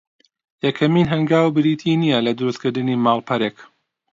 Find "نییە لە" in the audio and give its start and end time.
2.01-2.31